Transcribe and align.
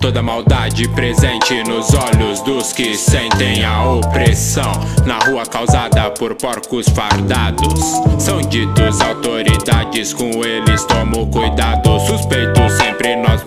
Toda 0.00 0.22
maldade 0.22 0.88
presente 0.90 1.62
nos 1.64 1.92
olhos 1.92 2.40
dos 2.42 2.72
que 2.72 2.96
sentem 2.96 3.64
a 3.64 3.84
opressão. 3.90 4.72
Na 5.04 5.18
rua 5.18 5.44
causada 5.44 6.10
por 6.10 6.34
porcos 6.34 6.88
fardados 6.88 7.80
São 8.18 8.40
ditos 8.40 9.00
autoridades, 9.00 10.12
com 10.12 10.44
eles 10.44 10.84
tomo 10.84 11.26
cuidado 11.28 11.98
Suspeitos 12.00 12.72
sempre 12.74 13.16
nós 13.16 13.42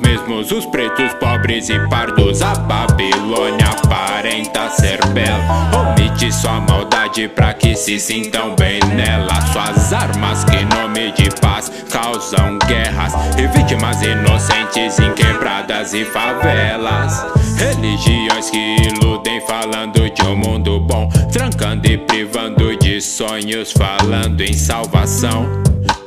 os 0.49 0.65
pretos, 0.65 1.13
pobres 1.15 1.69
e 1.69 1.77
pardos 1.89 2.41
A 2.41 2.55
Babilônia 2.55 3.67
aparenta 3.67 4.69
ser 4.69 5.05
bela. 5.07 5.69
Omite 5.77 6.31
sua 6.31 6.61
maldade 6.61 7.27
pra 7.27 7.53
que 7.53 7.75
se 7.75 7.99
sintam 7.99 8.55
bem 8.55 8.79
nela. 8.95 9.41
Suas 9.51 9.91
armas 9.91 10.45
que 10.45 10.55
em 10.55 10.65
nome 10.65 11.11
de 11.11 11.29
paz 11.41 11.69
causam 11.91 12.57
guerras 12.65 13.13
E 13.37 13.45
vítimas 13.47 14.01
inocentes 14.01 14.97
em 14.99 15.13
quebradas 15.13 15.93
e 15.93 16.05
favelas. 16.05 17.25
Religiões 17.57 18.49
que 18.49 18.77
iludem 18.77 19.41
falando 19.41 20.09
de 20.09 20.21
um 20.23 20.37
mundo 20.37 20.79
bom 20.79 21.09
Trancando 21.31 21.87
e 21.87 21.97
privando 21.97 22.75
de 22.77 23.01
sonhos 23.01 23.73
falando 23.73 24.41
em 24.41 24.53
salvação. 24.53 25.45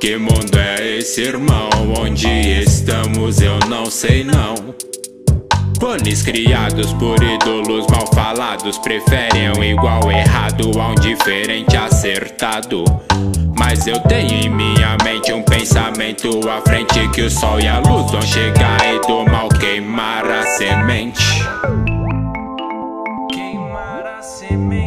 Que 0.00 0.16
mundo 0.16 0.58
é 0.58 0.98
esse 0.98 1.22
irmão? 1.22 1.70
Onde 1.98 2.28
estamos 3.28 3.40
eu 3.40 3.58
não 3.68 3.86
sei 3.86 4.24
não. 4.24 4.54
Panes 5.80 6.22
criados 6.22 6.92
por 6.94 7.22
ídolos 7.22 7.86
mal 7.88 8.06
falados 8.14 8.78
Preferem 8.78 9.50
o 9.50 9.62
igual 9.62 10.10
errado 10.10 10.70
a 10.78 10.88
um 10.88 10.94
diferente 10.94 11.76
acertado. 11.76 12.84
Mas 13.58 13.86
eu 13.86 13.98
tenho 14.00 14.32
em 14.32 14.48
minha 14.48 14.96
mente 15.04 15.32
um 15.32 15.42
pensamento 15.42 16.40
à 16.48 16.60
frente 16.62 17.08
Que 17.10 17.22
o 17.22 17.30
sol 17.30 17.60
e 17.60 17.68
a 17.68 17.78
luz 17.78 18.10
vão 18.10 18.22
chegar 18.22 18.80
e 18.94 19.00
do 19.06 19.24
mal 19.30 19.48
queimar 19.48 20.24
a 20.26 20.46
semente. 20.46 21.24
Queimar 23.32 24.06
a 24.18 24.22
semente 24.22 24.83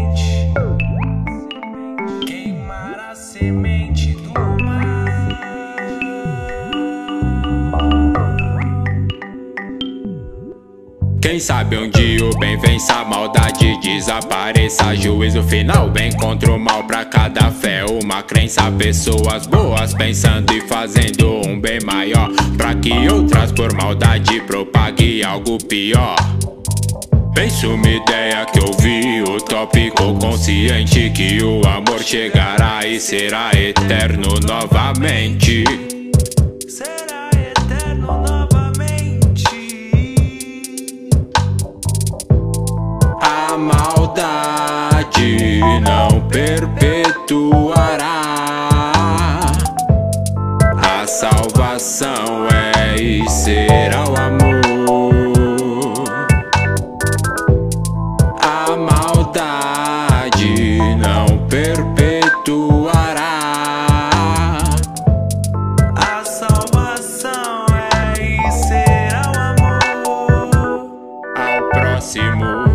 Quem 11.37 11.41
sabe 11.43 11.77
um 11.77 11.87
dia 11.87 12.25
o 12.25 12.35
bem 12.39 12.57
vença 12.57 12.95
a 12.95 13.05
maldade 13.05 13.79
desapareça. 13.79 14.95
Juízo 14.95 15.43
final 15.43 15.87
bem 15.87 16.11
contra 16.13 16.51
o 16.51 16.57
mal 16.57 16.83
pra 16.83 17.05
cada 17.05 17.51
fé 17.51 17.85
Uma 17.85 18.23
crença, 18.23 18.71
pessoas 18.71 19.45
boas 19.45 19.93
pensando 19.93 20.51
e 20.51 20.61
fazendo 20.61 21.41
um 21.45 21.61
bem 21.61 21.77
maior 21.85 22.31
Pra 22.57 22.73
que 22.73 23.07
outras 23.07 23.51
por 23.51 23.71
maldade 23.75 24.41
propague 24.47 25.23
algo 25.23 25.59
pior. 25.63 26.15
Penso 27.35 27.71
uma 27.71 27.87
ideia 27.87 28.43
que 28.47 28.57
eu 28.57 28.73
vi 28.73 29.21
utópico 29.21 30.15
consciente 30.15 31.11
Que 31.11 31.43
o 31.43 31.61
amor 31.67 32.01
chegará 32.01 32.79
e 32.83 32.99
será 32.99 33.51
eterno 33.53 34.39
novamente 34.39 35.96
maldade 44.17 45.61
não 45.81 46.21
perpetuará. 46.27 48.21
A 50.75 51.05
salvação 51.05 52.47
é 52.51 52.95
e 52.99 53.29
será 53.29 54.09
o 54.09 54.17
amor. 54.17 54.57
A 58.41 58.75
maldade 58.75 60.79
não 60.97 61.37
perpetuará. 61.47 63.39
A 65.95 66.25
salvação 66.25 67.67
é 67.69 68.19
e 68.19 68.51
será 68.51 69.21
o 69.31 69.45
amor. 69.85 70.89
Ao 71.37 71.69
próximo. 71.69 72.66